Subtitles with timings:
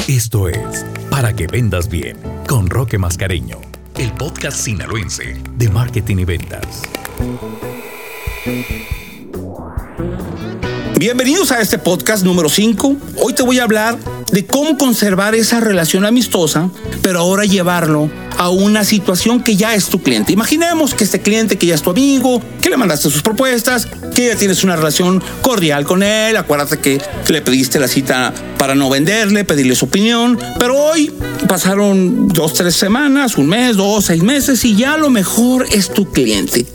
[0.00, 3.58] Esto es Para que vendas bien con Roque Mascareño,
[3.96, 6.82] el podcast sinaloense de marketing y ventas.
[10.98, 12.96] Bienvenidos a este podcast número 5.
[13.22, 13.96] Hoy te voy a hablar
[14.34, 16.68] de cómo conservar esa relación amistosa,
[17.02, 20.32] pero ahora llevarlo a una situación que ya es tu cliente.
[20.32, 24.26] Imaginemos que este cliente que ya es tu amigo, que le mandaste sus propuestas, que
[24.26, 28.90] ya tienes una relación cordial con él, acuérdate que le pediste la cita para no
[28.90, 31.12] venderle, pedirle su opinión, pero hoy
[31.46, 36.10] pasaron dos, tres semanas, un mes, dos, seis meses y ya lo mejor es tu
[36.10, 36.66] cliente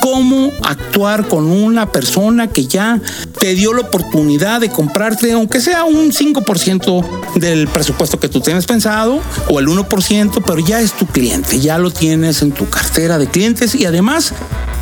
[0.00, 3.00] cómo actuar con una persona que ya
[3.38, 7.04] te dio la oportunidad de comprarte, aunque sea un 5%
[7.36, 11.78] del presupuesto que tú tienes pensado o el 1%, pero ya es tu cliente, ya
[11.78, 14.32] lo tienes en tu cartera de clientes y además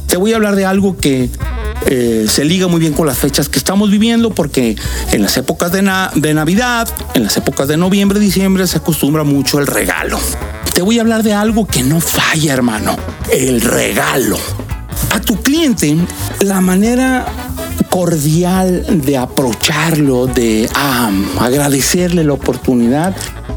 [0.07, 1.31] te voy a hablar de algo que
[1.87, 4.77] eh, se liga muy bien con las fechas que estamos viviendo porque
[5.13, 5.83] en las épocas de,
[6.15, 10.19] de Navidad, en las épocas de noviembre, diciembre se acostumbra mucho el regalo.
[10.75, 12.97] Te voy a hablar de algo que no falla, hermano,
[13.33, 14.39] el regalo
[15.11, 15.97] a tu cliente
[16.41, 17.27] la manera
[17.91, 20.69] cordial de aprovecharlo, de
[21.39, 23.15] agradecerle la oportunidad,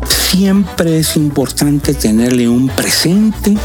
[0.07, 3.57] siempre es importante tenerle un presente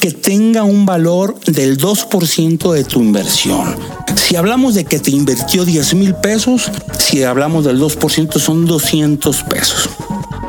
[0.00, 3.76] que tenga un valor del 2% de tu inversión.
[4.16, 9.42] Si hablamos de que te invirtió 10 mil pesos, si hablamos del 2% son 200
[9.44, 9.88] pesos.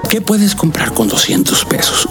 [0.10, 2.08] ¿Qué puedes comprar con 200 pesos?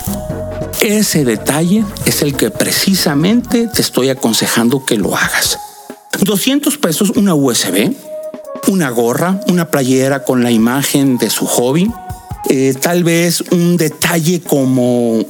[0.83, 5.57] Ese detalle es el que precisamente te estoy aconsejando que lo hagas.
[6.21, 7.95] 200 pesos una USB,
[8.67, 11.89] una gorra, una playera con la imagen de su hobby,
[12.51, 15.25] eh, tal vez un detalle como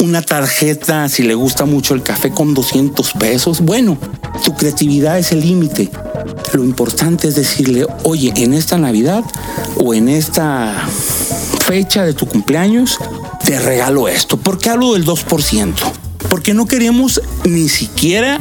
[0.00, 3.60] una tarjeta si le gusta mucho el café con 200 pesos.
[3.60, 3.98] Bueno,
[4.42, 5.90] tu creatividad es el límite.
[6.54, 9.22] Lo importante es decirle, oye, en esta Navidad
[9.76, 10.72] o en esta
[11.66, 12.98] fecha de tu cumpleaños,
[13.44, 14.38] te regalo esto.
[14.38, 15.74] ¿Por qué hablo del 2%?
[16.28, 18.40] Porque no queremos ni siquiera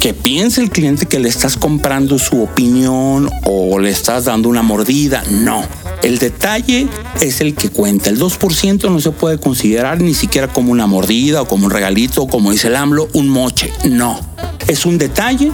[0.00, 4.62] que piense el cliente que le estás comprando su opinión o le estás dando una
[4.62, 5.22] mordida.
[5.30, 5.64] No.
[6.02, 6.88] El detalle
[7.20, 8.08] es el que cuenta.
[8.08, 12.22] El 2% no se puede considerar ni siquiera como una mordida o como un regalito
[12.22, 13.70] o como dice el AMLO, un moche.
[13.84, 14.18] No.
[14.66, 15.52] Es un detalle,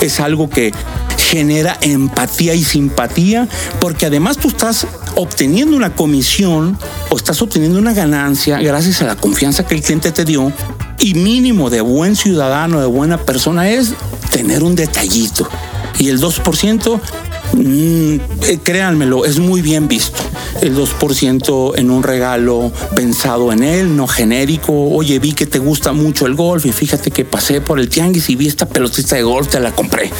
[0.00, 0.72] es algo que
[1.34, 3.48] genera empatía y simpatía,
[3.80, 4.86] porque además tú estás
[5.16, 6.78] obteniendo una comisión
[7.10, 10.52] o estás obteniendo una ganancia gracias a la confianza que el cliente te dio
[11.00, 13.94] y mínimo de buen ciudadano, de buena persona es
[14.30, 15.48] tener un detallito.
[15.98, 17.00] Y el 2%
[17.56, 18.16] Mm,
[18.48, 20.18] eh, créanmelo, es muy bien visto.
[20.60, 24.72] El 2% en un regalo pensado en él, no genérico.
[24.72, 28.28] Oye, vi que te gusta mucho el golf y fíjate que pasé por el tianguis
[28.30, 30.10] y vi esta pelotita de golf, te la compré.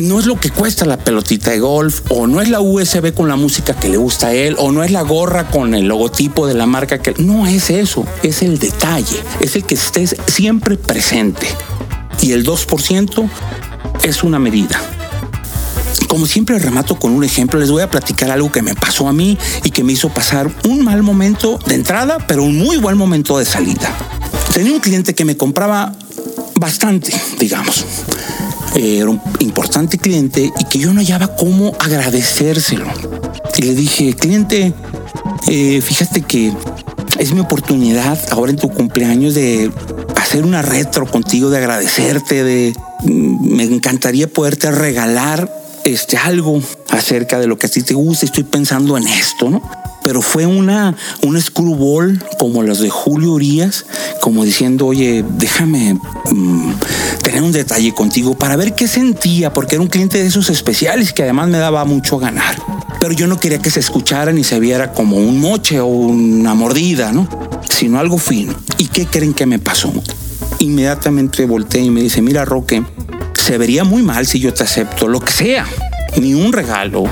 [0.00, 3.28] No es lo que cuesta la pelotita de golf, o no es la USB con
[3.28, 6.46] la música que le gusta a él, o no es la gorra con el logotipo
[6.46, 7.14] de la marca que...
[7.18, 11.46] No es eso, es el detalle, es el que estés siempre presente.
[12.20, 13.28] Y el 2%
[14.04, 14.80] es una medida
[16.08, 19.12] como siempre remato con un ejemplo, les voy a platicar algo que me pasó a
[19.12, 22.96] mí y que me hizo pasar un mal momento de entrada, pero un muy buen
[22.96, 23.94] momento de salida.
[24.52, 25.94] Tenía un cliente que me compraba
[26.56, 27.84] bastante, digamos.
[28.74, 32.86] Era un importante cliente y que yo no hallaba cómo agradecérselo.
[33.56, 34.72] Y le dije, cliente,
[35.48, 36.52] eh, fíjate que
[37.18, 39.70] es mi oportunidad ahora en tu cumpleaños de
[40.16, 42.74] hacer una retro contigo, de agradecerte, de
[43.04, 46.60] mm, me encantaría poderte regalar este, algo
[46.90, 49.62] acerca de lo que a ti te gusta, estoy pensando en esto, ¿no?
[50.02, 53.84] Pero fue una, un screwball como los de Julio Urias,
[54.20, 56.72] como diciendo, oye, déjame mm,
[57.22, 61.12] tener un detalle contigo para ver qué sentía, porque era un cliente de esos especiales
[61.12, 62.56] que además me daba mucho ganar.
[63.00, 66.54] Pero yo no quería que se escuchara ni se viera como un moche o una
[66.54, 67.28] mordida, ¿no?
[67.68, 68.54] Sino algo fino.
[68.78, 69.92] ¿Y qué creen que me pasó?
[70.58, 72.84] Inmediatamente volteé y me dice, mira Roque,
[73.42, 75.66] se vería muy mal si yo te acepto lo que sea.
[76.20, 77.04] Ni un regalo,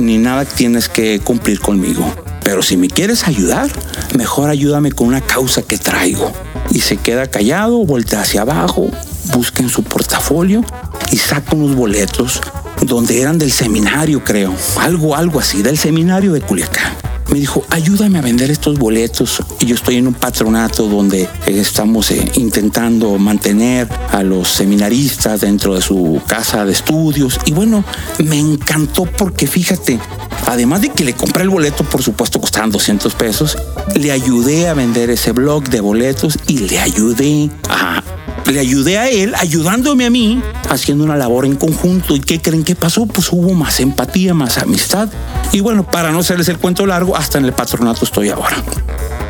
[0.00, 2.10] ni nada tienes que cumplir conmigo.
[2.42, 3.70] Pero si me quieres ayudar,
[4.16, 6.32] mejor ayúdame con una causa que traigo.
[6.70, 8.90] Y se queda callado, voltea hacia abajo,
[9.34, 10.64] busca en su portafolio
[11.12, 12.40] y saca unos boletos
[12.80, 14.54] donde eran del seminario, creo.
[14.78, 19.42] Algo, algo así, del seminario de Culiacán me dijo, ayúdame a vender estos boletos.
[19.60, 25.74] Y yo estoy en un patronato donde estamos eh, intentando mantener a los seminaristas dentro
[25.74, 27.40] de su casa de estudios.
[27.46, 27.84] Y bueno,
[28.24, 29.98] me encantó porque fíjate,
[30.46, 33.58] además de que le compré el boleto, por supuesto, costaban 200 pesos,
[33.94, 38.03] le ayudé a vender ese blog de boletos y le ayudé a
[38.52, 42.14] le ayudé a él ayudándome a mí haciendo una labor en conjunto.
[42.14, 43.06] ¿Y qué creen que pasó?
[43.06, 45.08] Pues hubo más empatía, más amistad.
[45.52, 48.62] Y bueno, para no hacerles el cuento largo, hasta en el patronato estoy ahora.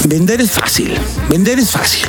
[0.07, 0.93] Vender es fácil,
[1.29, 2.07] vender es fácil.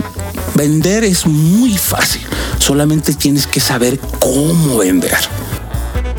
[0.56, 2.22] Vender es muy fácil.
[2.60, 5.18] Solamente tienes que saber cómo vender.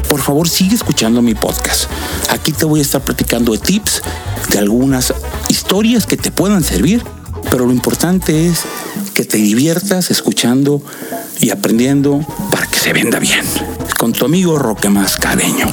[0.09, 1.91] Por favor, sigue escuchando mi podcast.
[2.31, 4.03] Aquí te voy a estar platicando de tips,
[4.51, 5.13] de algunas
[5.49, 7.03] historias que te puedan servir,
[7.51, 8.65] pero lo importante es
[9.17, 10.83] que te diviertas escuchando
[11.41, 12.21] y aprendiendo
[12.51, 13.47] para que se venda bien.
[13.99, 15.73] Con tu amigo Roque Mascareño.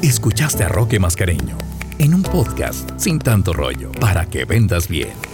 [0.00, 1.58] Escuchaste a Roque Mascareño
[1.98, 5.33] en un podcast sin tanto rollo para que vendas bien.